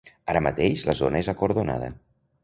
[0.31, 1.91] Ara mateix la zona és acordonada.